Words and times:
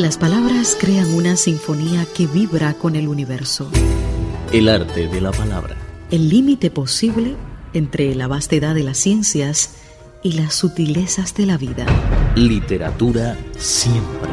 Las 0.00 0.16
palabras 0.16 0.78
crean 0.80 1.12
una 1.12 1.36
sinfonía 1.36 2.06
que 2.16 2.26
vibra 2.26 2.72
con 2.72 2.96
el 2.96 3.06
universo. 3.06 3.70
El 4.50 4.70
arte 4.70 5.08
de 5.08 5.20
la 5.20 5.30
palabra. 5.30 5.76
El 6.10 6.30
límite 6.30 6.70
posible 6.70 7.36
entre 7.74 8.14
la 8.14 8.26
vastedad 8.26 8.74
de 8.74 8.82
las 8.82 8.96
ciencias 8.96 9.76
y 10.22 10.40
las 10.40 10.54
sutilezas 10.54 11.34
de 11.34 11.44
la 11.44 11.58
vida. 11.58 11.84
Literatura 12.34 13.36
siempre. 13.58 14.30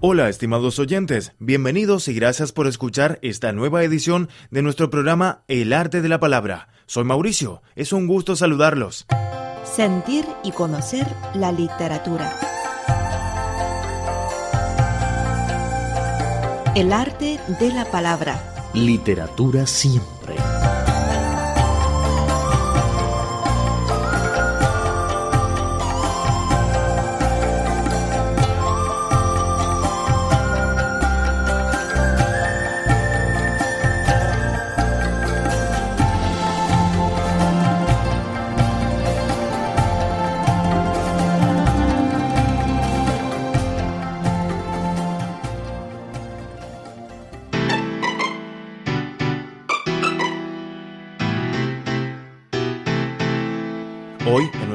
Hola 0.00 0.28
estimados 0.28 0.80
oyentes, 0.80 1.34
bienvenidos 1.38 2.08
y 2.08 2.14
gracias 2.14 2.50
por 2.50 2.66
escuchar 2.66 3.20
esta 3.22 3.52
nueva 3.52 3.84
edición 3.84 4.28
de 4.50 4.62
nuestro 4.62 4.90
programa 4.90 5.44
El 5.46 5.72
arte 5.72 6.02
de 6.02 6.08
la 6.08 6.18
palabra. 6.18 6.73
Soy 6.94 7.02
Mauricio, 7.02 7.60
es 7.74 7.92
un 7.92 8.06
gusto 8.06 8.36
saludarlos. 8.36 9.06
Sentir 9.64 10.24
y 10.44 10.52
conocer 10.52 11.04
la 11.34 11.50
literatura. 11.50 12.38
El 16.76 16.92
arte 16.92 17.40
de 17.58 17.72
la 17.72 17.84
palabra. 17.86 18.70
Literatura 18.74 19.66
siempre. 19.66 20.36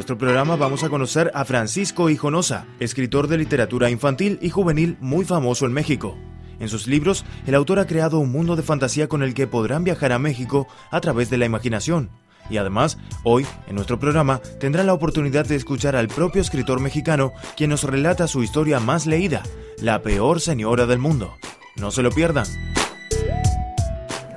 Nuestro 0.10 0.26
programa, 0.26 0.56
vamos 0.56 0.84
a 0.84 0.90
conocer 0.90 1.30
a 1.36 1.46
Francisco 1.46 2.10
Hijonosa, 2.10 2.66
escritor 2.80 3.28
de 3.28 3.38
literatura 3.38 3.92
infantil 3.92 4.40
y 4.42 4.50
juvenil 4.50 4.98
muy 5.00 5.24
famoso 5.24 5.68
en 5.68 5.72
México. 5.74 6.18
En 6.60 6.68
sus 6.68 6.88
libros, 6.88 7.26
el 7.46 7.54
autor 7.54 7.78
ha 7.78 7.86
creado 7.86 8.18
un 8.18 8.32
mundo 8.32 8.56
de 8.56 8.64
fantasía 8.64 9.08
con 9.08 9.22
el 9.22 9.36
que 9.36 9.46
podrán 9.46 9.84
viajar 9.84 10.12
a 10.12 10.18
México 10.18 10.68
a 10.90 11.00
través 11.00 11.30
de 11.30 11.38
la 11.38 11.46
imaginación. 11.46 12.10
Y 12.50 12.58
además, 12.58 12.98
hoy, 13.24 13.46
en 13.68 13.76
nuestro 13.76 14.00
programa, 14.00 14.40
tendrán 14.60 14.88
la 14.88 14.96
oportunidad 14.96 15.46
de 15.46 15.56
escuchar 15.58 15.96
al 15.96 16.08
propio 16.08 16.42
escritor 16.42 16.80
mexicano, 16.80 17.32
quien 17.56 17.70
nos 17.70 17.84
relata 17.84 18.26
su 18.26 18.42
historia 18.42 18.80
más 18.80 19.06
leída, 19.06 19.44
La 19.80 20.02
peor 20.02 20.42
señora 20.42 20.88
del 20.88 20.98
mundo. 20.98 21.36
No 21.76 21.92
se 21.92 22.02
lo 22.02 22.10
pierdan. 22.10 22.48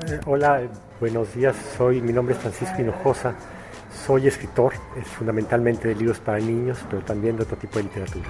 Eh, 0.07 0.21
hola, 0.27 0.69
buenos 1.01 1.35
días. 1.35 1.57
Soy, 1.79 2.03
mi 2.03 2.13
nombre 2.13 2.35
es 2.35 2.43
Francisco 2.43 2.83
Hinojosa. 2.83 3.35
Soy 4.07 4.27
escritor, 4.27 4.73
es 5.01 5.07
fundamentalmente 5.07 5.87
de 5.87 5.95
libros 5.95 6.19
para 6.19 6.41
niños, 6.41 6.79
pero 6.91 7.05
también 7.05 7.37
de 7.37 7.45
otro 7.45 7.57
tipo 7.57 7.79
de 7.79 7.85
literatura. 7.85 8.29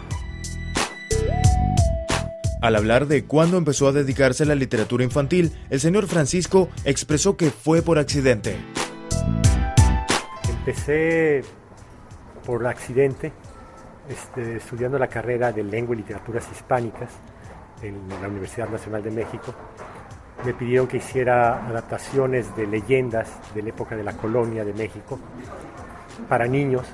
Al 2.61 2.77
hablar 2.77 3.06
de 3.06 3.25
cuándo 3.25 3.56
empezó 3.56 3.89
a 3.89 3.92
dedicarse 3.92 4.42
a 4.42 4.47
la 4.47 4.55
literatura 4.55 5.03
infantil, 5.03 5.51
el 5.70 5.81
señor 5.81 6.06
Francisco 6.09 6.69
expresó 6.84 7.39
que 7.39 7.51
fue 7.51 7.81
por 7.81 7.98
accidente. 7.98 8.56
Empecé 10.48 11.42
por 12.45 12.67
accidente 12.67 13.33
este, 14.09 14.57
estudiando 14.57 14.98
la 14.98 15.09
carrera 15.09 15.53
de 15.53 15.64
Lengua 15.64 15.95
y 15.95 15.98
Literaturas 15.98 16.47
Hispánicas 16.53 17.11
en 17.80 18.08
la 18.20 18.29
Universidad 18.29 18.69
Nacional 18.69 19.02
de 19.02 19.11
México. 19.11 19.55
Me 20.45 20.55
pidieron 20.55 20.86
que 20.86 20.98
hiciera 20.98 21.67
adaptaciones 21.67 22.55
de 22.57 22.67
leyendas 22.67 23.29
de 23.55 23.63
la 23.63 23.69
época 23.70 23.96
de 23.96 24.02
la 24.05 24.13
colonia 24.17 24.64
de 24.64 24.73
México 24.73 25.19
para 26.28 26.46
niños 26.46 26.86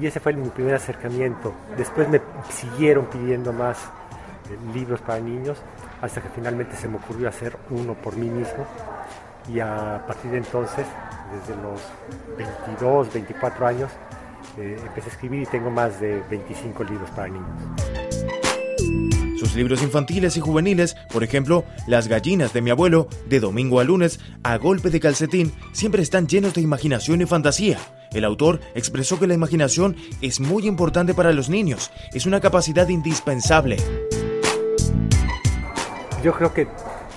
y 0.00 0.06
ese 0.06 0.20
fue 0.20 0.32
mi 0.32 0.48
primer 0.48 0.74
acercamiento. 0.74 1.54
Después 1.76 2.08
me 2.08 2.20
siguieron 2.50 3.06
pidiendo 3.06 3.52
más 3.52 3.78
eh, 3.78 4.74
libros 4.74 5.00
para 5.00 5.20
niños 5.20 5.58
hasta 6.00 6.20
que 6.20 6.28
finalmente 6.28 6.76
se 6.76 6.88
me 6.88 6.96
ocurrió 6.96 7.28
hacer 7.28 7.56
uno 7.70 7.94
por 7.94 8.16
mí 8.16 8.28
mismo 8.28 8.66
y 9.52 9.60
a 9.60 10.02
partir 10.06 10.32
de 10.32 10.38
entonces, 10.38 10.86
desde 11.32 11.60
los 11.62 11.80
22, 12.36 13.12
24 13.12 13.66
años, 13.66 13.90
eh, 14.58 14.76
empecé 14.80 15.08
a 15.08 15.12
escribir 15.12 15.42
y 15.42 15.46
tengo 15.46 15.70
más 15.70 16.00
de 16.00 16.20
25 16.30 16.84
libros 16.84 17.10
para 17.10 17.28
niños. 17.28 17.46
Sus 19.38 19.54
libros 19.54 19.82
infantiles 19.82 20.36
y 20.36 20.40
juveniles, 20.40 20.96
por 21.12 21.22
ejemplo, 21.22 21.64
Las 21.86 22.08
gallinas 22.08 22.52
de 22.52 22.62
mi 22.62 22.70
abuelo, 22.70 23.08
de 23.28 23.38
domingo 23.38 23.80
a 23.80 23.84
lunes, 23.84 24.18
a 24.42 24.56
golpe 24.56 24.90
de 24.90 24.98
calcetín, 24.98 25.52
siempre 25.72 26.02
están 26.02 26.26
llenos 26.26 26.54
de 26.54 26.62
imaginación 26.62 27.20
y 27.20 27.26
fantasía. 27.26 27.78
El 28.12 28.24
autor 28.24 28.60
expresó 28.74 29.18
que 29.18 29.26
la 29.26 29.34
imaginación 29.34 29.96
es 30.20 30.40
muy 30.40 30.66
importante 30.66 31.14
para 31.14 31.32
los 31.32 31.48
niños, 31.48 31.90
es 32.12 32.26
una 32.26 32.40
capacidad 32.40 32.88
indispensable. 32.88 33.76
Yo 36.22 36.32
creo 36.32 36.52
que 36.52 36.66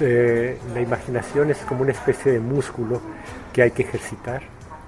eh, 0.02 0.58
la 0.74 0.82
imaginación 0.82 1.52
es 1.52 1.58
como 1.60 1.82
una 1.82 1.92
especie 1.92 2.34
de 2.34 2.40
músculo 2.40 3.02
que 3.54 3.64
hay 3.64 3.72
que 3.72 3.84
ejercitar, 3.84 4.44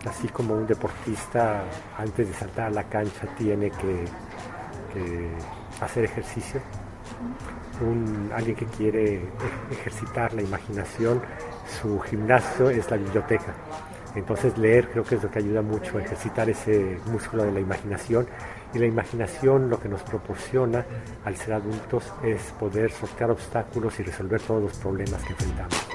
así 0.06 0.28
como 0.28 0.54
un 0.54 0.68
deportista 0.68 1.64
antes 1.98 2.28
de 2.28 2.34
saltar 2.34 2.68
a 2.68 2.70
la 2.72 2.84
cancha 2.84 3.28
tiene 3.38 3.72
que, 3.72 4.06
que 4.94 5.30
hacer 5.82 6.06
ejercicio 6.06 6.62
un, 7.82 8.32
alguien 8.34 8.56
que 8.56 8.66
quiere 8.66 9.22
ejercitar 9.72 10.34
la 10.34 10.42
imaginación, 10.42 11.22
su 11.82 12.00
gimnasio 12.00 12.70
es 12.70 12.90
la 12.90 12.98
biblioteca. 12.98 13.54
Entonces 14.16 14.58
leer 14.58 14.90
creo 14.90 15.04
que 15.04 15.16
es 15.16 15.24
lo 15.24 15.32
que 15.32 15.40
ayuda 15.40 15.62
mucho 15.62 15.98
a 15.98 16.02
ejercitar 16.02 16.50
ese 16.50 16.98
músculo 17.06 17.44
de 17.44 17.52
la 17.52 17.60
imaginación. 17.60 18.28
Y 18.74 18.80
la 18.80 18.86
imaginación 18.86 19.70
lo 19.70 19.80
que 19.80 19.90
nos 19.90 20.02
proporciona 20.04 20.86
al 21.26 21.36
ser 21.36 21.54
adultos 21.54 22.06
es 22.24 22.42
poder 22.60 22.92
sortear 22.92 23.32
obstáculos 23.32 24.00
y 24.00 24.04
resolver 24.04 24.42
todos 24.42 24.62
los 24.64 24.78
problemas 24.78 25.22
que 25.24 25.34
enfrentamos. 25.34 25.88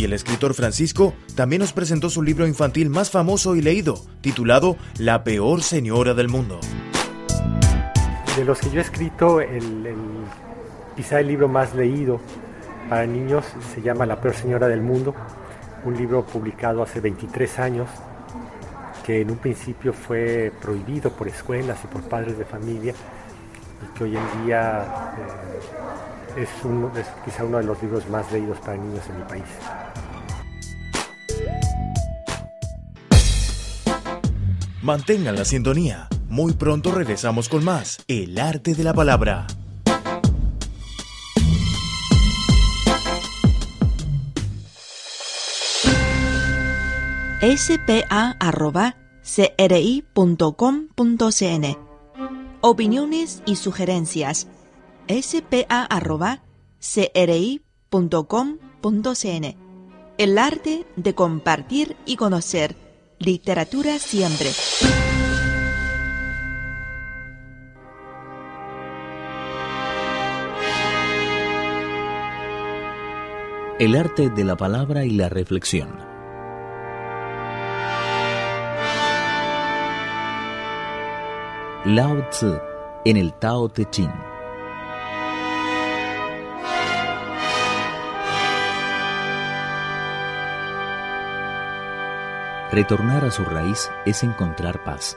Y 0.00 0.04
el 0.04 0.14
escritor 0.14 0.54
Francisco 0.54 1.12
también 1.34 1.60
nos 1.60 1.74
presentó 1.74 2.08
su 2.08 2.22
libro 2.22 2.46
infantil 2.46 2.88
más 2.88 3.10
famoso 3.10 3.54
y 3.54 3.60
leído, 3.60 4.00
titulado 4.22 4.78
La 4.98 5.24
peor 5.24 5.62
señora 5.62 6.14
del 6.14 6.28
mundo. 6.28 6.58
De 8.34 8.46
los 8.46 8.58
que 8.60 8.70
yo 8.70 8.78
he 8.78 8.82
escrito, 8.82 9.42
el, 9.42 9.94
quizá 10.96 11.20
el 11.20 11.28
libro 11.28 11.48
más 11.48 11.74
leído 11.74 12.18
para 12.88 13.04
niños 13.04 13.44
se 13.74 13.82
llama 13.82 14.06
La 14.06 14.18
peor 14.22 14.34
señora 14.34 14.68
del 14.68 14.80
mundo, 14.80 15.14
un 15.84 15.96
libro 15.96 16.24
publicado 16.24 16.82
hace 16.82 17.00
23 17.00 17.58
años 17.58 17.88
que 19.04 19.22
en 19.22 19.30
un 19.30 19.38
principio 19.38 19.92
fue 19.92 20.52
prohibido 20.60 21.10
por 21.10 21.28
escuelas 21.28 21.78
y 21.84 21.86
por 21.86 22.02
padres 22.02 22.38
de 22.38 22.44
familia 22.44 22.94
y 23.82 23.98
que 23.98 24.04
hoy 24.04 24.16
en 24.16 24.44
día 24.44 25.14
eh, 26.36 26.42
es, 26.42 26.48
es 26.98 27.06
quizá 27.24 27.44
uno 27.44 27.58
de 27.58 27.64
los 27.64 27.82
libros 27.82 28.08
más 28.08 28.30
leídos 28.30 28.58
para 28.58 28.76
niños 28.76 29.02
en 29.08 29.18
mi 29.18 29.24
país. 29.24 29.44
Mantengan 34.82 35.36
la 35.36 35.44
sintonía. 35.44 36.08
Muy 36.28 36.52
pronto 36.54 36.92
regresamos 36.92 37.48
con 37.48 37.64
más 37.64 38.02
El 38.08 38.38
arte 38.38 38.74
de 38.74 38.84
la 38.84 38.94
palabra. 38.94 39.46
spa.cri.com.cn 47.40 48.30
Opiniones 52.60 53.42
y 53.46 53.56
sugerencias 53.56 54.46
spa.cri.com.cn 55.08 55.86
El 60.18 60.38
arte 60.38 60.86
de 60.96 61.14
compartir 61.14 61.96
y 62.04 62.16
conocer. 62.16 62.76
Literatura 63.18 63.98
siempre. 63.98 64.50
El 73.78 73.96
arte 73.96 74.28
de 74.28 74.44
la 74.44 74.58
palabra 74.58 75.06
y 75.06 75.12
la 75.12 75.30
reflexión. 75.30 76.09
Lao 81.86 82.28
Tzu 82.28 82.58
en 83.06 83.16
el 83.16 83.32
Tao 83.32 83.70
Te 83.70 83.88
Ching. 83.88 84.12
Retornar 92.70 93.24
a 93.24 93.30
su 93.30 93.44
raíz 93.44 93.90
es 94.04 94.22
encontrar 94.22 94.84
paz. 94.84 95.16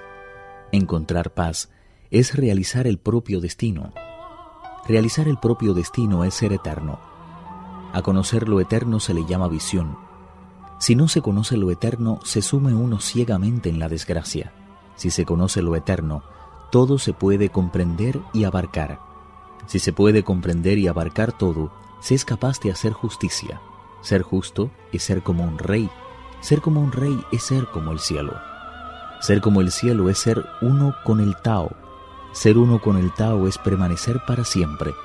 Encontrar 0.72 1.34
paz 1.34 1.70
es 2.12 2.34
realizar 2.34 2.88
el 2.88 2.98
propio 2.98 3.42
destino. 3.42 3.92
Realizar 4.88 5.28
el 5.28 5.38
propio 5.38 5.74
destino 5.74 6.24
es 6.24 6.34
ser 6.34 6.54
eterno. 6.54 6.98
A 7.92 8.02
conocer 8.04 8.48
lo 8.48 8.62
eterno 8.62 9.02
se 9.02 9.14
le 9.14 9.26
llama 9.26 9.50
visión. 9.50 9.98
Si 10.80 10.96
no 10.96 11.10
se 11.10 11.22
conoce 11.22 11.58
lo 11.58 11.72
eterno, 11.72 12.20
se 12.24 12.42
sume 12.42 12.74
uno 12.74 13.02
ciegamente 13.02 13.68
en 13.68 13.80
la 13.80 13.90
desgracia. 13.90 14.54
Si 14.96 15.10
se 15.10 15.26
conoce 15.26 15.62
lo 15.62 15.76
eterno, 15.76 16.24
todo 16.74 16.98
se 16.98 17.14
puede 17.14 17.50
comprender 17.50 18.20
y 18.34 18.46
abarcar. 18.46 19.00
Si 19.68 19.78
se 19.78 19.94
puede 19.94 20.24
comprender 20.24 20.80
y 20.80 20.88
abarcar 20.88 21.32
todo, 21.32 21.72
se 22.00 22.16
es 22.16 22.26
capaz 22.26 22.60
de 22.62 22.72
hacer 22.72 22.94
justicia. 22.94 23.62
Ser 24.02 24.24
justo 24.24 24.72
es 24.92 25.04
ser 25.04 25.22
como 25.22 25.44
un 25.44 25.60
rey. 25.60 25.88
Ser 26.42 26.62
como 26.62 26.82
un 26.82 26.92
rey 26.92 27.16
es 27.32 27.44
ser 27.44 27.68
como 27.68 27.92
el 27.92 28.00
cielo. 28.00 28.34
Ser 29.22 29.40
como 29.40 29.62
el 29.62 29.72
cielo 29.72 30.10
es 30.10 30.18
ser 30.18 30.44
uno 30.64 30.96
con 31.06 31.20
el 31.20 31.36
Tao. 31.44 31.76
Ser 32.32 32.58
uno 32.58 32.82
con 32.82 32.98
el 32.98 33.14
Tao 33.14 33.48
es 33.48 33.60
permanecer 33.60 34.24
para 34.26 34.44
siempre. 34.44 34.96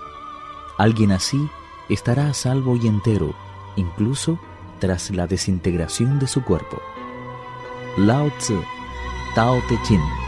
Alguien 0.79 1.13
así 1.13 1.51
estará 1.91 2.29
a 2.29 2.35
salvo 2.35 2.77
y 2.77 2.89
entero, 2.89 3.35
incluso 3.77 4.39
tras 4.79 5.11
la 5.11 5.27
desintegración 5.27 6.19
de 6.19 6.29
su 6.29 6.43
cuerpo. 6.43 6.81
Lao 7.99 8.31
Tzu, 8.39 8.59
Tao 9.35 9.61
Te 9.69 9.79
Ching. 9.83 10.28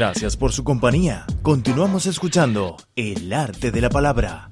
Gracias 0.00 0.36
por 0.36 0.52
su 0.52 0.64
compañía. 0.64 1.26
Continuamos 1.42 2.06
escuchando 2.06 2.76
El 2.96 3.34
arte 3.34 3.70
de 3.70 3.80
la 3.82 3.90
palabra. 3.90 4.50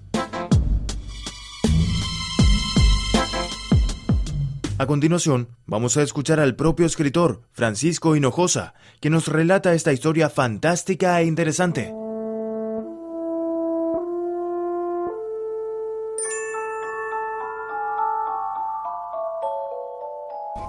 A 4.81 4.87
continuación, 4.87 5.49
vamos 5.67 5.97
a 5.97 6.03
escuchar 6.03 6.39
al 6.39 6.55
propio 6.55 6.87
escritor, 6.87 7.41
Francisco 7.51 8.15
Hinojosa, 8.15 8.75
que 9.01 9.11
nos 9.11 9.27
relata 9.27 9.75
esta 9.75 9.93
historia 9.93 10.31
fantástica 10.31 11.21
e 11.21 11.25
interesante. 11.25 11.93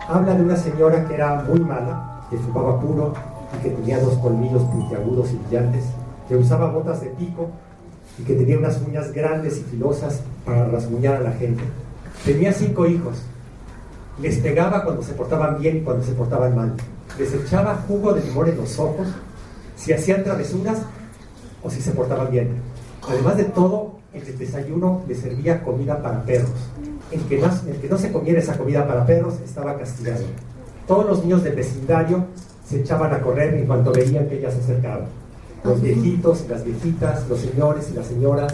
Habla 0.08 0.34
de 0.34 0.42
una 0.42 0.56
señora 0.56 1.08
que 1.08 1.14
era 1.14 1.44
muy 1.44 1.60
mala, 1.60 2.26
que 2.32 2.38
fumaba 2.40 2.80
puro 2.80 3.14
y 3.60 3.62
que 3.62 3.70
tenía 3.70 4.00
dos 4.00 4.18
colmillos 4.18 4.64
puntiagudos 4.64 5.34
y 5.34 5.36
brillantes, 5.36 5.86
que 6.28 6.36
usaba 6.36 6.72
botas 6.72 7.02
de 7.02 7.12
pico 7.12 7.52
y 8.18 8.24
que 8.24 8.34
tenía 8.34 8.58
unas 8.58 8.82
uñas 8.82 9.12
grandes 9.14 9.60
y 9.60 9.64
filosas 9.66 10.24
para 10.44 10.66
rasguñar 10.66 11.18
a 11.18 11.20
la 11.20 11.34
gente. 11.34 11.62
Tenía 12.26 12.52
cinco 12.54 12.88
hijos. 12.88 13.22
Les 14.22 14.38
pegaba 14.38 14.84
cuando 14.84 15.02
se 15.02 15.14
portaban 15.14 15.60
bien 15.60 15.78
y 15.78 15.82
cuando 15.82 16.04
se 16.04 16.12
portaban 16.12 16.56
mal. 16.56 16.74
Les 17.18 17.34
echaba 17.34 17.84
jugo 17.88 18.14
de 18.14 18.22
limón 18.22 18.50
en 18.50 18.58
los 18.58 18.78
ojos 18.78 19.08
si 19.78 19.94
hacían 19.94 20.24
travesuras 20.24 20.80
o 21.64 21.70
si 21.70 21.82
se 21.82 21.92
portaban 21.92 22.30
bien. 22.30 22.50
Además 23.08 23.38
de 23.38 23.46
todo, 23.46 24.00
el 24.14 24.38
desayuno 24.38 25.04
les 25.08 25.20
servía 25.20 25.64
comida 25.64 26.02
para 26.02 26.24
perros. 26.24 26.52
El 27.12 27.22
que, 27.22 27.40
no, 27.40 27.48
el 27.68 27.78
que 27.78 27.88
no 27.88 27.98
se 27.98 28.12
comiera 28.12 28.40
esa 28.40 28.58
comida 28.58 28.86
para 28.86 29.06
perros 29.06 29.36
estaba 29.44 29.78
castigado. 29.78 30.26
Todos 30.86 31.06
los 31.06 31.24
niños 31.24 31.44
del 31.44 31.56
vecindario 31.56 32.26
se 32.68 32.82
echaban 32.82 33.14
a 33.14 33.22
correr 33.22 33.54
en 33.54 33.68
cuanto 33.68 33.92
veían 33.92 34.28
que 34.28 34.38
ella 34.38 34.52
se 34.52 34.60
acercaba. 34.60 35.06
Los 35.64 35.82
viejitos 35.82 36.44
y 36.46 36.50
las 36.50 36.64
viejitas, 36.64 37.28
los 37.30 37.40
señores 37.40 37.90
y 37.92 37.96
las 37.96 38.08
señoras, 38.08 38.54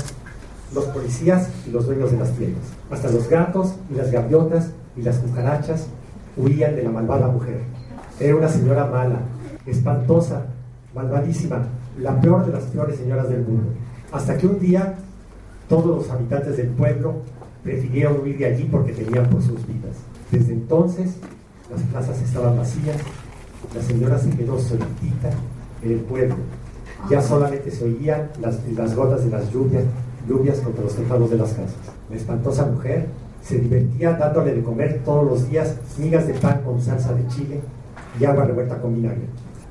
los 0.73 0.85
policías 0.85 1.49
y 1.67 1.71
los 1.71 1.85
dueños 1.85 2.11
de 2.11 2.17
las 2.17 2.31
tiendas. 2.33 2.63
Hasta 2.91 3.09
los 3.09 3.27
gatos 3.29 3.73
y 3.89 3.95
las 3.95 4.11
gaviotas 4.11 4.69
y 4.95 5.01
las 5.01 5.17
cucarachas 5.17 5.87
huían 6.37 6.75
de 6.75 6.83
la 6.83 6.89
malvada 6.89 7.27
mujer. 7.27 7.61
Era 8.19 8.35
una 8.35 8.49
señora 8.49 8.85
mala, 8.85 9.19
espantosa, 9.65 10.45
malvadísima, 10.93 11.63
la 11.99 12.19
peor 12.19 12.45
de 12.45 12.53
las 12.53 12.63
peores 12.63 12.97
señoras 12.97 13.29
del 13.29 13.41
mundo. 13.41 13.73
Hasta 14.11 14.37
que 14.37 14.47
un 14.47 14.59
día 14.59 14.95
todos 15.67 15.85
los 15.85 16.09
habitantes 16.09 16.57
del 16.57 16.67
pueblo 16.69 17.21
prefirieron 17.63 18.21
huir 18.21 18.37
de 18.37 18.45
allí 18.45 18.63
porque 18.71 18.93
tenían 18.93 19.29
por 19.29 19.41
sus 19.41 19.65
vidas. 19.67 19.97
Desde 20.31 20.53
entonces 20.53 21.15
las 21.71 21.81
plazas 21.81 22.21
estaban 22.21 22.57
vacías 22.57 22.97
la 23.73 23.81
señora 23.81 24.19
se 24.19 24.29
quedó 24.29 24.59
solitita 24.59 25.29
en 25.81 25.91
el 25.91 25.99
pueblo. 25.99 26.35
Ya 27.09 27.21
solamente 27.21 27.71
se 27.71 27.83
oían 27.85 28.29
las, 28.41 28.59
las 28.75 28.95
gotas 28.95 29.23
de 29.23 29.31
las 29.31 29.51
lluvias, 29.51 29.83
lluvias 30.27 30.59
contra 30.59 30.83
los 30.83 30.95
tejados 30.95 31.29
de 31.29 31.37
las 31.37 31.49
casas. 31.49 31.75
La 32.09 32.15
espantosa 32.15 32.65
mujer 32.65 33.07
se 33.47 33.59
divertía 33.59 34.13
dándole 34.13 34.55
de 34.55 34.63
comer 34.63 35.01
todos 35.05 35.25
los 35.29 35.49
días 35.49 35.75
migas 35.97 36.27
de 36.27 36.33
pan 36.33 36.61
con 36.63 36.81
salsa 36.81 37.13
de 37.13 37.27
chile 37.27 37.61
y 38.19 38.25
agua 38.25 38.45
revuelta 38.45 38.81
con 38.81 38.95
vinagre. 38.95 39.27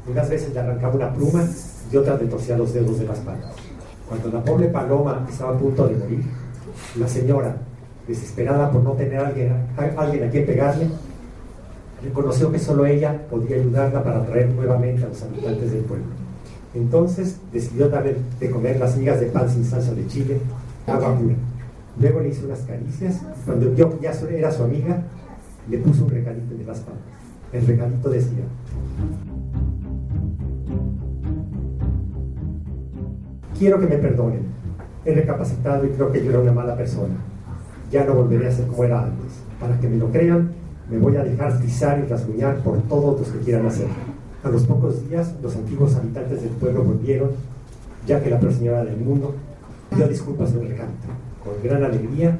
Unas 0.09 0.29
veces 0.29 0.55
le 0.55 0.61
arrancaba 0.61 0.95
una 0.95 1.13
pluma 1.13 1.45
y 1.91 1.97
otras 1.97 2.21
le 2.21 2.29
torcía 2.29 2.57
los 2.57 2.73
dedos 2.73 3.01
de 3.01 3.07
las 3.07 3.19
patas. 3.19 3.53
Cuando 4.09 4.29
la 4.29 4.45
pobre 4.45 4.69
paloma 4.69 5.27
estaba 5.29 5.57
a 5.57 5.59
punto 5.59 5.89
de 5.89 5.97
morir, 5.97 6.23
la 6.97 7.09
señora, 7.09 7.57
desesperada 8.07 8.71
por 8.71 8.83
no 8.83 8.93
tener 8.93 9.19
a 9.19 9.29
alguien, 9.29 9.53
a 9.77 10.01
alguien 10.01 10.25
a 10.25 10.31
quien 10.31 10.47
pegarle, 10.47 10.89
reconoció 12.05 12.53
que 12.53 12.59
solo 12.59 12.87
ella 12.87 13.27
podía 13.29 13.57
ayudarla 13.57 14.05
para 14.05 14.19
atraer 14.19 14.51
nuevamente 14.51 15.05
a 15.05 15.09
los 15.09 15.23
habitantes 15.23 15.73
del 15.73 15.83
pueblo. 15.83 16.05
Entonces 16.75 17.39
decidió 17.53 17.89
darle 17.89 18.17
de 18.39 18.51
comer 18.51 18.79
las 18.79 18.97
migas 18.97 19.19
de 19.19 19.27
pan 19.27 19.49
sin 19.49 19.65
salsa 19.65 19.95
de 19.95 20.07
chile, 20.07 20.39
agua 20.87 21.17
pura. 21.17 21.35
Luego 22.01 22.21
le 22.21 22.29
hizo 22.29 22.47
unas 22.47 22.61
caricias. 22.61 23.23
Cuando 23.45 23.75
que 23.75 23.99
ya 24.01 24.13
era 24.31 24.51
su 24.51 24.65
amiga, 24.65 25.03
le 25.69 25.79
puso 25.79 26.05
un 26.05 26.11
regalito 26.11 26.55
de 26.55 26.65
las 26.65 26.81
palmas. 26.81 27.03
El 27.53 27.67
regalito 27.67 28.11
decía: 28.11 28.45
Quiero 33.59 33.79
que 33.81 33.87
me 33.87 33.97
perdonen. 33.97 34.55
He 35.05 35.15
recapacitado 35.15 35.85
y 35.85 35.91
creo 35.91 36.11
que 36.11 36.25
yo 36.25 36.31
era 36.31 36.41
una 36.41 36.53
mala 36.53 36.77
persona. 36.77 37.15
Ya 37.91 38.05
no 38.05 38.15
volveré 38.15 38.49
a 38.49 38.53
ser 38.53 38.67
como 38.67 38.85
era 38.85 39.05
antes. 39.05 39.33
Para 39.61 39.79
que 39.79 39.89
me 39.89 39.97
lo 39.97 40.11
crean, 40.11 40.51
me 40.91 40.99
voy 40.99 41.17
a 41.17 41.25
dejar 41.25 41.61
pisar 41.61 41.99
y 42.01 42.09
rasguñar 42.09 42.59
por 42.59 42.81
todos 42.83 43.21
los 43.21 43.29
que 43.29 43.39
quieran 43.41 43.67
hacerlo. 43.67 43.95
A 44.43 44.49
los 44.49 44.65
pocos 44.65 45.09
días, 45.09 45.35
los 45.43 45.55
antiguos 45.57 45.95
habitantes 45.95 46.43
del 46.43 46.51
pueblo 46.51 46.83
volvieron, 46.83 47.31
ya 48.07 48.23
que 48.23 48.31
la 48.31 48.41
peor 48.41 48.53
señora 48.53 48.85
del 48.85 48.99
mundo 48.99 49.35
dio 49.95 50.09
disculpas 50.09 50.53
en 50.53 50.63
el 50.63 50.69
recanto. 50.69 51.09
Con 51.45 51.63
gran 51.63 51.85
alegría, 51.85 52.39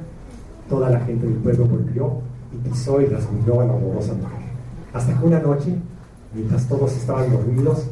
toda 0.69 0.91
la 0.91 1.01
gente 1.01 1.27
del 1.27 1.37
pueblo 1.37 1.67
volvió 1.67 2.21
y 2.53 2.69
pisó 2.69 3.01
y 3.01 3.07
rasguñó 3.07 3.61
a 3.61 3.67
la 3.67 3.75
horrorosa 3.75 4.15
mujer. 4.15 4.45
Hasta 4.93 5.19
que 5.19 5.27
una 5.27 5.41
noche, 5.41 5.75
mientras 6.33 6.67
todos 6.69 6.97
estaban 6.97 7.31
dormidos, 7.31 7.87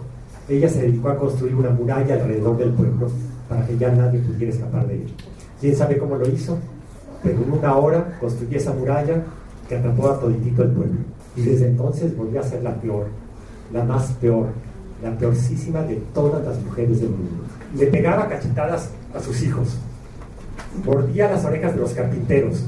ella 0.48 0.68
se 0.68 0.82
dedicó 0.82 1.10
a 1.10 1.18
construir 1.18 1.54
una 1.54 1.70
muralla 1.70 2.14
alrededor 2.14 2.56
del 2.56 2.70
pueblo 2.72 3.08
para 3.48 3.66
que 3.66 3.76
ya 3.76 3.90
nadie 3.92 4.20
pudiera 4.20 4.52
escapar 4.52 4.86
de 4.86 5.02
él. 5.02 5.12
¿Quién 5.60 5.76
sabe 5.76 5.98
cómo 5.98 6.16
lo 6.16 6.28
hizo? 6.28 6.58
Pero 7.22 7.42
en 7.42 7.52
una 7.52 7.76
hora 7.76 8.18
construyó 8.18 8.56
esa 8.56 8.72
muralla 8.72 9.22
que 9.68 9.76
atrapó 9.76 10.10
a 10.10 10.18
toditito 10.18 10.62
el 10.62 10.70
pueblo. 10.70 11.00
Y 11.36 11.42
desde 11.42 11.68
entonces 11.68 12.16
volvió 12.16 12.40
a 12.40 12.44
ser 12.44 12.62
la 12.62 12.74
peor, 12.74 13.06
la 13.72 13.84
más 13.84 14.12
peor, 14.20 14.48
la 15.02 15.16
peorcísima 15.16 15.82
de 15.82 15.96
todas 16.14 16.44
las 16.44 16.60
mujeres 16.62 17.00
del 17.00 17.10
mundo. 17.10 17.44
Le 17.76 17.86
pegaba 17.86 18.28
cachetadas 18.28 18.90
a 19.14 19.20
sus 19.20 19.42
hijos, 19.42 19.78
mordía 20.84 21.30
las 21.30 21.44
orejas 21.44 21.74
de 21.74 21.80
los 21.80 21.92
carpinteros, 21.92 22.64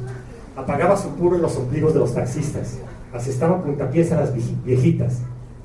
apagaba 0.56 0.96
su 0.96 1.11
puro 1.11 1.37
en 1.37 1.42
los 1.42 1.56
ombligos 1.56 1.94
de 1.94 2.00
los 2.00 2.14
taxistas, 2.14 2.78
asestaba 3.12 3.62
puntapiés 3.62 4.12
a 4.12 4.20
las 4.20 4.32
viejitas, 4.64 5.20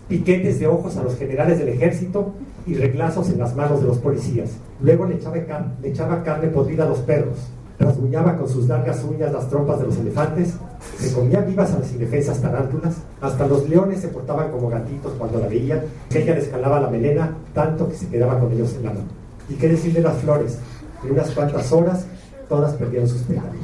piquetes 0.07 0.59
de 0.59 0.67
ojos 0.67 0.97
a 0.97 1.03
los 1.03 1.17
generales 1.17 1.59
del 1.59 1.69
ejército 1.69 2.33
y 2.65 2.73
reglazos 2.75 3.29
en 3.29 3.39
las 3.39 3.55
manos 3.55 3.81
de 3.81 3.87
los 3.87 3.99
policías. 3.99 4.51
Luego 4.81 5.05
le 5.05 5.15
echaba, 5.15 6.23
carne 6.23 6.47
podrida 6.47 6.85
a 6.85 6.89
los 6.89 6.99
perros, 6.99 7.37
rasguñaba 7.79 8.37
con 8.37 8.49
sus 8.49 8.67
largas 8.67 9.03
uñas 9.03 9.31
las 9.31 9.49
trompas 9.49 9.79
de 9.79 9.85
los 9.85 9.97
elefantes, 9.97 10.55
se 10.97 11.13
comía 11.13 11.41
vivas 11.41 11.71
a 11.73 11.79
las 11.79 11.91
indefensas 11.91 12.41
tarántulas, 12.41 12.97
hasta 13.21 13.47
los 13.47 13.69
leones 13.69 14.01
se 14.01 14.07
portaban 14.09 14.51
como 14.51 14.69
gatitos 14.69 15.13
cuando 15.17 15.39
la 15.39 15.47
veían, 15.47 15.81
ella 16.13 16.35
les 16.35 16.47
calaba 16.47 16.79
la 16.79 16.89
melena 16.89 17.35
tanto 17.53 17.87
que 17.87 17.95
se 17.95 18.07
quedaba 18.07 18.39
con 18.39 18.51
ellos 18.51 18.73
en 18.75 18.85
la 18.85 18.89
mano. 18.91 19.07
¿Y 19.47 19.53
qué 19.55 19.69
decir 19.69 19.93
de 19.93 20.01
las 20.01 20.17
flores? 20.17 20.57
En 21.03 21.11
unas 21.11 21.31
cuantas 21.31 21.71
horas 21.71 22.05
todas 22.49 22.73
perdieron 22.73 23.07
sus 23.07 23.21
pétalos. 23.21 23.55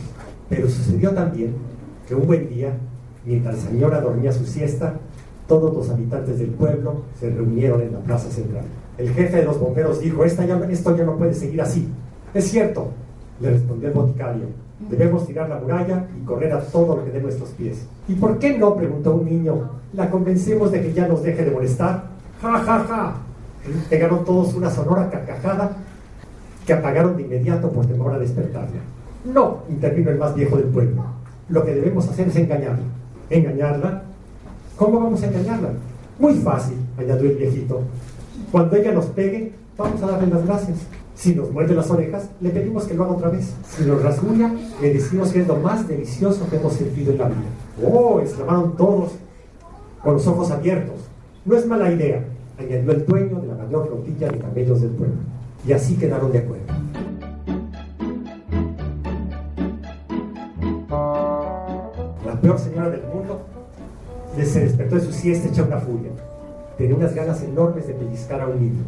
Pero 0.47 0.69
sucedió 0.69 1.11
también 1.11 1.55
que 2.07 2.15
un 2.15 2.27
buen 2.27 2.47
día, 2.47 2.77
mientras 3.25 3.55
la 3.55 3.69
señora 3.69 3.99
dormía 3.99 4.31
su 4.31 4.45
siesta, 4.45 4.93
todos 5.47 5.73
los 5.73 5.89
habitantes 5.89 6.39
del 6.39 6.51
pueblo 6.51 7.01
se 7.19 7.29
reunieron 7.29 7.81
en 7.81 7.93
la 7.93 7.99
plaza 7.99 8.29
central. 8.29 8.63
El 8.97 9.09
jefe 9.09 9.37
de 9.37 9.43
los 9.43 9.59
bomberos 9.59 9.99
dijo, 9.99 10.23
Esta 10.23 10.45
ya, 10.45 10.57
esto 10.69 10.95
ya 10.95 11.03
no 11.03 11.17
puede 11.17 11.33
seguir 11.33 11.61
así. 11.61 11.87
Es 12.33 12.45
cierto, 12.45 12.91
le 13.41 13.51
respondió 13.51 13.89
el 13.89 13.93
boticario. 13.93 14.45
Debemos 14.89 15.25
tirar 15.25 15.49
la 15.49 15.59
muralla 15.59 16.05
y 16.19 16.25
correr 16.25 16.53
a 16.53 16.59
todo 16.59 16.97
lo 16.97 17.05
que 17.05 17.11
dé 17.11 17.21
nuestros 17.21 17.49
pies. 17.49 17.85
¿Y 18.07 18.13
por 18.13 18.39
qué 18.39 18.57
no? 18.57 18.75
preguntó 18.75 19.15
un 19.15 19.25
niño. 19.25 19.69
¿La 19.93 20.09
convencemos 20.09 20.71
de 20.71 20.81
que 20.81 20.93
ya 20.93 21.07
nos 21.07 21.23
deje 21.23 21.45
de 21.45 21.51
molestar? 21.51 22.03
¡Ja, 22.41 22.59
ja, 22.59 22.79
ja! 22.79 23.15
Pegaron 23.89 24.23
todos 24.25 24.53
una 24.53 24.69
sonora 24.69 25.09
carcajada 25.09 25.71
que 26.65 26.73
apagaron 26.73 27.15
de 27.15 27.23
inmediato 27.23 27.69
por 27.69 27.85
temor 27.85 28.13
a 28.13 28.19
despertarla. 28.19 28.81
No, 29.25 29.63
intervino 29.69 30.11
el 30.11 30.17
más 30.17 30.35
viejo 30.35 30.57
del 30.57 30.67
pueblo. 30.67 31.03
Lo 31.49 31.63
que 31.63 31.73
debemos 31.73 32.07
hacer 32.07 32.27
es 32.27 32.35
engañarla. 32.35 32.85
¿Engañarla? 33.29 34.03
¿Cómo 34.75 34.99
vamos 34.99 35.21
a 35.23 35.27
engañarla? 35.27 35.69
Muy 36.19 36.33
fácil, 36.35 36.77
añadió 36.97 37.29
el 37.29 37.37
viejito. 37.37 37.81
Cuando 38.51 38.75
ella 38.75 38.91
nos 38.91 39.05
pegue, 39.07 39.53
vamos 39.77 40.01
a 40.01 40.07
darle 40.07 40.27
las 40.27 40.45
gracias. 40.45 40.77
Si 41.15 41.33
nos 41.33 41.51
muerde 41.51 41.75
las 41.75 41.89
orejas, 41.89 42.29
le 42.41 42.49
pedimos 42.49 42.85
que 42.85 42.93
lo 42.93 43.05
haga 43.05 43.13
otra 43.13 43.29
vez. 43.29 43.53
Si 43.69 43.83
nos 43.85 44.01
rasguña, 44.01 44.53
le 44.81 44.93
decimos 44.93 45.31
que 45.31 45.41
es 45.41 45.47
lo 45.47 45.55
más 45.57 45.87
delicioso 45.87 46.47
que 46.49 46.57
hemos 46.57 46.73
sentido 46.73 47.13
en 47.13 47.17
la 47.17 47.27
vida. 47.29 47.89
¡Oh! 47.89 48.19
exclamaron 48.19 48.75
todos 48.75 49.13
con 50.03 50.13
los 50.13 50.27
ojos 50.27 50.51
abiertos. 50.51 50.95
No 51.45 51.55
es 51.55 51.65
mala 51.65 51.91
idea, 51.91 52.23
añadió 52.57 52.91
el 52.91 53.05
dueño 53.05 53.39
de 53.39 53.47
la 53.47 53.55
mayor 53.55 53.87
flotilla 53.87 54.27
de 54.27 54.39
camellos 54.39 54.81
del 54.81 54.91
pueblo. 54.91 55.15
Y 55.67 55.73
así 55.73 55.95
quedaron 55.95 56.31
de 56.31 56.39
acuerdo. 56.39 56.63
La 62.25 62.39
peor 62.41 62.59
señora 62.59 62.89
del 62.89 63.01
mundo 63.03 63.41
se 64.43 64.59
despertó 64.59 64.95
de 64.95 65.01
su 65.01 65.11
siesta 65.11 65.47
hecha 65.47 65.63
una 65.63 65.79
furia. 65.79 66.11
Tenía 66.77 66.95
unas 66.95 67.15
ganas 67.15 67.41
enormes 67.41 67.87
de 67.87 67.93
pellizcar 67.93 68.41
a 68.41 68.47
un 68.47 68.59
niño. 68.59 68.83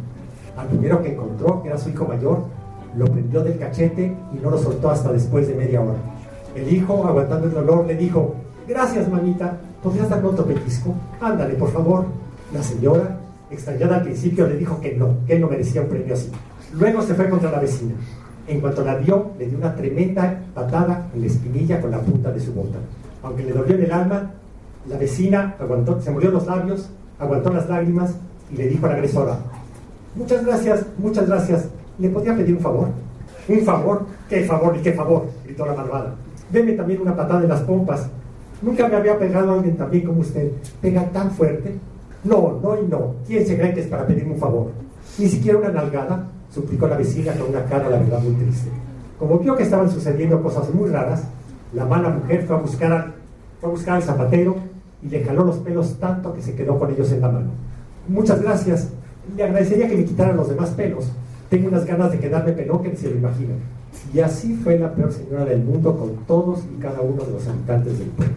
Al 0.56 0.68
primero 0.68 1.02
que 1.02 1.12
encontró, 1.12 1.62
que 1.62 1.68
era 1.68 1.78
su 1.78 1.88
hijo 1.88 2.04
mayor, 2.04 2.44
lo 2.96 3.06
prendió 3.06 3.42
del 3.42 3.58
cachete 3.58 4.14
y 4.34 4.38
no 4.42 4.50
lo 4.50 4.58
soltó 4.58 4.90
hasta 4.90 5.12
después 5.12 5.48
de 5.48 5.54
media 5.54 5.80
hora. 5.80 5.98
El 6.54 6.72
hijo, 6.72 7.06
aguantando 7.06 7.46
el 7.46 7.54
dolor, 7.54 7.86
le 7.86 7.96
dijo, 7.96 8.34
gracias 8.66 9.08
mamita, 9.08 9.56
¿podrías 9.82 10.08
darme 10.08 10.28
otro 10.28 10.44
pellizco? 10.44 10.94
Ándale, 11.20 11.54
por 11.54 11.70
favor. 11.70 12.04
La 12.52 12.62
señora, 12.62 13.18
extrañada 13.50 13.96
al 13.96 14.02
principio, 14.02 14.46
le 14.46 14.56
dijo 14.56 14.80
que 14.80 14.94
no, 14.94 15.24
que 15.26 15.34
él 15.34 15.40
no 15.40 15.48
merecía 15.48 15.82
un 15.82 15.88
premio 15.88 16.14
así. 16.14 16.30
Luego 16.72 17.02
se 17.02 17.14
fue 17.14 17.28
contra 17.28 17.50
la 17.50 17.60
vecina. 17.60 17.94
En 18.46 18.60
cuanto 18.60 18.84
la 18.84 18.96
vio, 18.96 19.32
le 19.38 19.46
dio 19.46 19.58
una 19.58 19.74
tremenda 19.74 20.40
patada 20.54 21.08
en 21.14 21.20
la 21.20 21.26
espinilla 21.26 21.80
con 21.80 21.90
la 21.90 22.00
punta 22.00 22.30
de 22.30 22.40
su 22.40 22.52
bota. 22.52 22.78
Aunque 23.22 23.42
le 23.42 23.52
dolió 23.52 23.74
en 23.74 23.84
el 23.84 23.92
alma, 23.92 24.30
la 24.88 24.96
vecina 24.96 25.54
aguantó, 25.58 26.00
se 26.00 26.10
murió 26.10 26.30
los 26.30 26.46
labios, 26.46 26.88
aguantó 27.18 27.52
las 27.52 27.68
lágrimas 27.68 28.14
y 28.50 28.56
le 28.56 28.68
dijo 28.68 28.86
a 28.86 28.90
la 28.90 28.94
agresora, 28.94 29.38
muchas 30.14 30.44
gracias, 30.46 30.86
muchas 30.96 31.26
gracias, 31.26 31.68
¿le 31.98 32.08
podría 32.08 32.34
pedir 32.36 32.56
un 32.56 32.62
favor? 32.62 32.88
¿Un 33.48 33.60
favor? 33.60 34.06
¿Qué 34.28 34.44
favor 34.44 34.76
y 34.76 34.80
qué 34.80 34.92
favor? 34.92 35.26
gritó 35.44 35.66
la 35.66 35.74
malvada. 35.74 36.14
Deme 36.50 36.72
también 36.72 37.00
una 37.00 37.16
patada 37.16 37.42
en 37.42 37.48
las 37.48 37.60
pompas. 37.60 38.08
Nunca 38.62 38.88
me 38.88 38.96
había 38.96 39.18
pegado 39.18 39.52
alguien 39.52 39.76
tan 39.76 39.90
bien 39.90 40.04
como 40.04 40.20
usted. 40.20 40.52
¿Pega 40.80 41.04
tan 41.10 41.30
fuerte? 41.30 41.74
No, 42.24 42.58
no 42.62 42.78
y 42.80 42.86
no. 42.86 43.14
¿Quién 43.26 43.46
se 43.46 43.56
cree 43.56 43.74
que 43.74 43.80
es 43.80 43.86
para 43.86 44.06
pedirme 44.06 44.32
un 44.32 44.38
favor? 44.38 44.70
Ni 45.18 45.28
siquiera 45.28 45.58
una 45.58 45.70
nalgada, 45.70 46.26
suplicó 46.50 46.86
la 46.88 46.96
vecina 46.96 47.32
con 47.32 47.50
una 47.50 47.64
cara, 47.64 47.88
la 47.88 47.98
verdad, 47.98 48.20
muy 48.20 48.34
triste. 48.34 48.68
Como 49.18 49.38
vio 49.38 49.56
que 49.56 49.64
estaban 49.64 49.90
sucediendo 49.90 50.42
cosas 50.42 50.72
muy 50.72 50.88
raras, 50.88 51.24
la 51.72 51.84
mala 51.84 52.08
mujer 52.10 52.44
fue 52.46 52.56
a 52.56 52.60
buscar, 52.60 53.14
al 53.88 54.02
zapatero 54.02 54.56
y 55.02 55.08
le 55.08 55.24
jaló 55.24 55.44
los 55.44 55.56
pelos 55.58 55.98
tanto 55.98 56.32
que 56.32 56.42
se 56.42 56.54
quedó 56.54 56.78
con 56.78 56.90
ellos 56.90 57.10
en 57.12 57.20
la 57.20 57.28
mano. 57.28 57.50
Muchas 58.08 58.40
gracias. 58.40 58.88
Le 59.36 59.42
agradecería 59.42 59.88
que 59.88 59.96
me 59.96 60.04
quitaran 60.04 60.36
los 60.36 60.48
demás 60.48 60.70
pelos. 60.70 61.10
Tengo 61.50 61.68
unas 61.68 61.84
ganas 61.84 62.12
de 62.12 62.18
quedarme 62.18 62.52
pelón 62.52 62.82
que 62.82 62.96
se 62.96 63.10
lo 63.10 63.16
imaginan. 63.16 63.58
Y 64.14 64.20
así 64.20 64.54
fue 64.54 64.78
la 64.78 64.94
peor 64.94 65.12
señora 65.12 65.44
del 65.44 65.62
mundo 65.62 65.96
con 65.96 66.24
todos 66.26 66.60
y 66.74 66.80
cada 66.80 67.00
uno 67.00 67.24
de 67.24 67.32
los 67.32 67.46
habitantes 67.46 67.98
del 67.98 68.08
pueblo. 68.08 68.34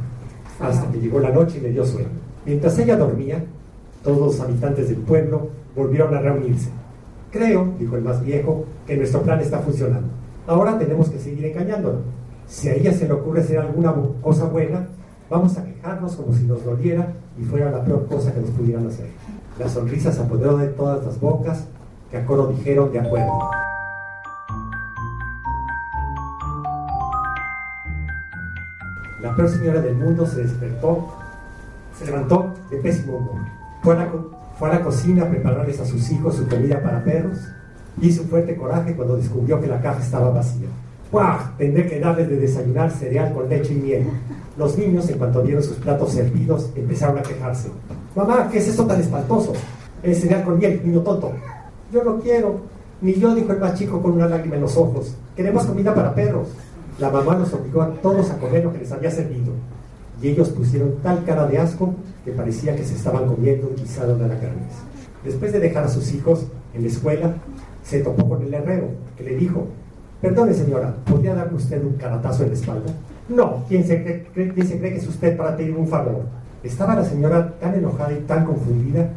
Hasta 0.60 0.92
que 0.92 1.00
llegó 1.00 1.20
la 1.20 1.30
noche 1.30 1.60
y 1.60 1.62
le 1.62 1.72
dio 1.72 1.86
sueño. 1.86 2.10
Mientras 2.46 2.78
ella 2.80 2.98
dormía, 2.98 3.44
todos 4.04 4.20
los 4.20 4.40
habitantes 4.40 4.90
del 4.90 4.98
pueblo 4.98 5.50
volvieron 5.76 6.14
a 6.16 6.20
reunirse. 6.20 6.70
Creo, 7.32 7.74
dijo 7.80 7.96
el 7.96 8.04
más 8.04 8.24
viejo, 8.24 8.66
que 8.86 8.98
nuestro 8.98 9.22
plan 9.22 9.40
está 9.40 9.60
funcionando. 9.60 10.10
Ahora 10.48 10.78
tenemos 10.78 11.10
que 11.10 11.18
seguir 11.18 11.46
engañándolo. 11.46 12.00
Si 12.48 12.68
a 12.68 12.76
ella 12.76 12.92
se 12.92 13.08
le 13.08 13.14
ocurre 13.14 13.40
hacer 13.40 13.60
alguna 13.60 13.94
cosa 14.22 14.46
buena, 14.46 14.88
vamos 15.30 15.58
a 15.58 15.64
quejarnos 15.64 16.16
como 16.18 16.34
si 16.34 16.44
nos 16.44 16.66
doliera 16.66 17.14
y 17.40 17.44
fuera 17.44 17.72
la 17.72 17.84
peor 17.86 18.06
cosa 18.08 18.34
que 18.34 18.42
nos 18.42 18.50
pudieran 18.50 18.86
hacer. 18.88 19.08
La 19.58 19.70
sonrisa 19.70 20.12
se 20.12 20.22
apoderó 20.22 20.58
de 20.58 20.68
todas 20.68 21.06
las 21.06 21.20
bocas 21.22 21.66
que 22.10 22.18
a 22.18 22.26
coro 22.26 22.48
dijeron 22.48 22.92
de 22.92 23.00
acuerdo. 23.00 23.32
La 29.22 29.36
peor 29.36 29.50
señora 29.50 29.82
del 29.82 29.96
mundo 29.96 30.26
se 30.26 30.42
despertó, 30.42 31.08
se 31.98 32.06
levantó 32.06 32.54
de 32.70 32.78
pésimo 32.78 33.18
humor. 33.18 33.42
Fue 33.82 33.94
a, 33.94 34.00
la, 34.00 34.12
fue 34.62 34.70
a 34.70 34.74
la 34.74 34.84
cocina 34.84 35.24
a 35.24 35.28
prepararles 35.28 35.80
a 35.80 35.86
sus 35.88 36.12
hijos 36.12 36.36
su 36.36 36.48
comida 36.48 36.80
para 36.84 37.04
perros. 37.04 37.36
Hizo 38.00 38.22
un 38.22 38.28
fuerte 38.28 38.56
coraje 38.56 38.96
cuando 38.96 39.18
descubrió 39.18 39.60
que 39.60 39.66
la 39.66 39.82
caja 39.82 40.00
estaba 40.00 40.30
vacía. 40.30 40.68
¡Guau! 41.12 41.40
Tendré 41.58 41.88
que 41.88 42.00
darles 42.00 42.30
de 42.30 42.38
desayunar 42.38 42.92
cereal 42.92 43.34
con 43.34 43.50
leche 43.50 43.74
y 43.74 43.78
miel. 43.78 44.08
Los 44.58 44.78
niños, 44.78 45.10
en 45.10 45.18
cuanto 45.18 45.42
vieron 45.42 45.64
sus 45.64 45.78
platos 45.78 46.12
servidos, 46.12 46.70
empezaron 46.76 47.18
a 47.18 47.24
quejarse. 47.24 47.70
Mamá, 48.16 48.50
¿qué 48.52 48.60
es 48.60 48.68
esto 48.68 48.86
tan 48.86 49.02
espantoso? 49.02 49.54
El 50.04 50.16
cereal 50.16 50.44
con 50.44 50.60
miel, 50.60 50.80
niño 50.86 51.02
tonto. 51.02 51.32
Yo 51.92 52.04
no 52.04 52.20
quiero. 52.20 52.60
Ni 53.02 53.16
yo, 53.16 53.34
dijo 53.34 53.52
el 53.54 53.60
más 53.60 53.74
chico 53.74 54.00
con 54.00 54.12
una 54.12 54.28
lágrima 54.28 54.58
en 54.58 54.62
los 54.62 54.78
ojos. 54.78 55.16
Queremos 55.36 55.66
comida 55.66 55.96
para 55.96 56.14
perros. 56.14 56.50
La 57.00 57.10
mamá 57.10 57.36
los 57.36 57.52
obligó 57.52 57.82
a 57.82 57.90
todos 57.94 58.30
a 58.30 58.38
comer 58.38 58.64
lo 58.64 58.72
que 58.72 58.78
les 58.78 58.92
había 58.92 59.10
servido. 59.10 59.54
Y 60.22 60.30
ellos 60.30 60.50
pusieron 60.50 60.96
tal 61.04 61.24
cara 61.26 61.48
de 61.48 61.58
asco 61.58 61.94
que 62.24 62.32
parecía 62.32 62.76
que 62.76 62.84
se 62.84 62.96
estaban 62.96 63.26
comiendo 63.26 63.68
un 63.68 63.76
guisado 63.76 64.18
de 64.18 64.28
carnes. 64.28 64.74
Después 65.24 65.52
de 65.52 65.60
dejar 65.60 65.84
a 65.84 65.90
sus 65.90 66.14
hijos 66.14 66.46
en 66.74 66.84
la 66.84 66.88
escuela, 66.88 67.34
se 67.84 68.02
topó 68.02 68.28
con 68.28 68.44
el 68.44 68.54
herrero, 68.54 68.90
que 69.18 69.24
le 69.24 69.36
dijo, 69.36 69.68
perdone 70.22 70.54
señora, 70.54 70.96
¿podría 71.06 71.34
darme 71.34 71.58
usted 71.58 71.84
un 71.84 71.94
caratazo 71.94 72.44
en 72.44 72.50
la 72.50 72.56
espalda? 72.56 72.94
No, 73.30 73.64
¿quién 73.68 73.86
se 73.86 74.04
cree, 74.04 74.28
cree 74.34 74.54
que 74.54 74.98
es 74.98 75.08
usted 75.08 75.36
para 75.38 75.58
pedir 75.58 75.76
un 75.76 75.88
favor? 75.88 76.24
Estaba 76.64 76.96
la 76.96 77.06
señora 77.06 77.56
tan 77.60 77.76
enojada 77.76 78.14
y 78.14 78.22
tan 78.22 78.46
confundida 78.46 79.10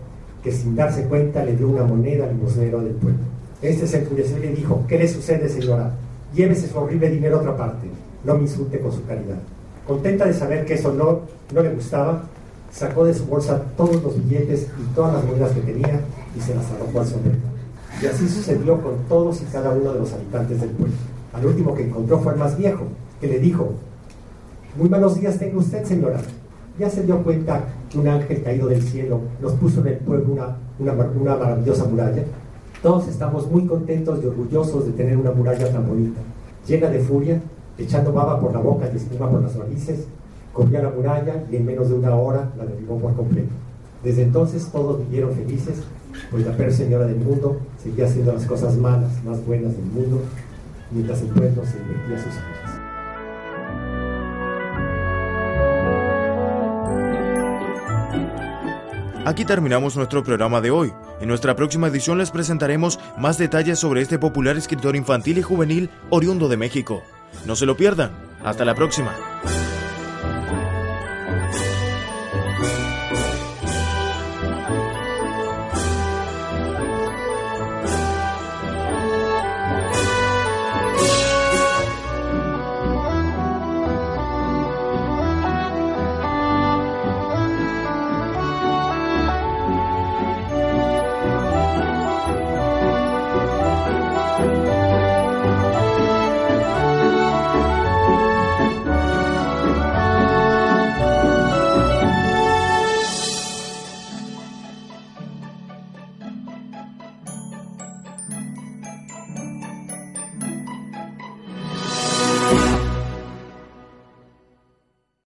que 0.43 0.53
sin 0.53 0.75
darse 0.75 1.05
cuenta 1.05 1.45
le 1.45 1.57
dio 1.57 1.69
una 1.69 1.85
moneda 1.85 2.25
al 2.25 2.37
limosnero 2.37 2.81
del 2.81 2.95
pueblo. 2.95 3.25
Este 3.61 3.87
se 3.87 3.99
enfureció 3.99 4.39
y 4.39 4.43
le 4.43 4.53
dijo, 4.53 4.85
¿qué 4.89 4.99
le 4.99 5.09
sucede 5.09 5.49
señora? 5.49 5.93
llévese 6.35 6.69
su 6.69 6.79
horrible 6.79 7.11
dinero 7.11 7.37
a 7.37 7.41
otra 7.41 7.57
parte, 7.57 7.87
no 8.25 8.35
me 8.35 8.43
insulte 8.43 8.79
con 8.81 8.93
su 8.93 9.05
caridad. 9.07 9.39
Contenta 9.87 10.25
de 10.25 10.33
saber 10.33 10.65
que 10.65 10.75
eso 10.75 10.93
no, 10.93 11.21
no 11.53 11.63
le 11.63 11.71
gustaba, 11.71 12.23
sacó 12.73 13.05
de 13.05 13.15
su 13.15 13.27
bolsa 13.27 13.63
todos 13.77 14.03
los 14.03 14.17
billetes 14.17 14.69
y 14.81 14.95
todas 14.95 15.15
las 15.15 15.25
monedas 15.25 15.53
que 15.53 15.61
tenía 15.61 16.01
y 16.37 16.41
se 16.41 16.55
las 16.55 16.65
arrojó 16.73 17.01
al 17.01 17.07
sombrero. 17.07 17.39
Y 18.03 18.07
así 18.07 18.29
sucedió 18.29 18.81
con 18.83 18.97
todos 19.09 19.41
y 19.43 19.45
cada 19.45 19.71
uno 19.71 19.93
de 19.93 20.01
los 20.01 20.13
habitantes 20.13 20.61
del 20.61 20.71
pueblo. 20.71 20.95
Al 21.33 21.47
último 21.47 21.75
que 21.75 21.85
encontró 21.85 22.19
fue 22.19 22.33
el 22.33 22.39
más 22.39 22.57
viejo, 22.57 22.85
que 23.21 23.29
le 23.29 23.39
dijo, 23.39 23.73
muy 24.77 24.89
malos 24.89 25.21
días 25.21 25.39
tenga 25.39 25.59
usted, 25.59 25.85
señora. 25.85 26.21
Ya 26.79 26.91
se 26.91 27.05
dio 27.05 27.23
cuenta 27.23 27.65
que 27.89 27.99
un 27.99 28.09
ángel 28.09 28.43
caído 28.43 28.67
del 28.67 28.83
cielo 28.83 29.21
nos 29.41 29.53
puso 29.53 29.81
en 29.83 29.89
el 29.89 29.97
pueblo 29.99 30.33
una, 30.33 30.57
una, 30.79 30.93
una 30.93 31.37
maravillosa 31.37 31.85
muralla. 31.85 32.25
Todos 32.83 33.07
estamos 33.07 33.49
muy 33.51 33.67
contentos 33.67 34.19
y 34.23 34.27
orgullosos 34.27 34.87
de 34.87 34.93
tener 34.93 35.17
una 35.17 35.31
muralla 35.31 35.71
tan 35.71 35.87
bonita, 35.87 36.21
llena 36.67 36.89
de 36.89 36.99
furia, 36.99 37.41
echando 37.79 38.13
baba 38.13 38.41
por 38.41 38.53
la 38.53 38.61
boca 38.61 38.89
y 38.93 38.97
espuma 38.97 39.31
por 39.31 39.43
las 39.43 39.57
narices, 39.57 40.07
corrió 40.53 40.79
a 40.79 40.83
la 40.83 40.91
muralla 40.91 41.45
y 41.51 41.57
en 41.57 41.67
menos 41.67 41.89
de 41.89 41.95
una 41.95 42.15
hora 42.15 42.51
la 42.57 42.65
derribó 42.65 42.99
por 42.99 43.15
completo. 43.15 43.53
Desde 44.03 44.23
entonces 44.23 44.69
todos 44.71 45.01
vivieron 45.01 45.33
felices, 45.33 45.83
pues 46.31 46.47
la 46.47 46.53
peor 46.57 46.73
señora 46.73 47.07
del 47.07 47.17
mundo 47.17 47.59
seguía 47.83 48.07
haciendo 48.07 48.33
las 48.33 48.47
cosas 48.47 48.77
malas, 48.77 49.11
más 49.25 49.45
buenas 49.45 49.73
del 49.73 49.87
mundo, 49.87 50.21
mientras 50.91 51.21
el 51.23 51.29
pueblo 51.29 51.63
se 51.65 51.79
divertía 51.79 52.19
sus 52.19 52.35
cosas. 52.35 52.81
Aquí 59.27 59.47
terminamos 59.47 59.97
nuestro 59.97 60.23
programa 60.23 60.61
de 60.61 60.71
hoy. 60.71 60.93
En 61.19 61.29
nuestra 61.29 61.57
próxima 61.57 61.87
edición 61.87 62.19
les 62.19 62.31
presentaremos 62.31 63.01
más 63.17 63.39
detalles 63.39 63.79
sobre 63.79 64.03
este 64.03 64.19
popular 64.19 64.59
escritor 64.59 64.97
infantil 64.97 65.39
y 65.39 65.43
juvenil 65.43 65.89
oriundo 66.11 66.47
de 66.49 66.59
México. 66.59 67.03
No 67.45 67.57
se 67.57 67.67
lo 67.67 67.77
pierdan. 67.77 68.11
Hasta 68.43 68.65
la 68.65 68.75
próxima. 68.75 69.15